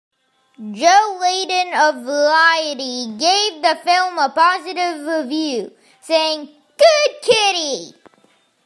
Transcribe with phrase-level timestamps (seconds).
[0.79, 7.93] Joe Leydon of "Variety" gave the film a positive review, saying "Good kitty!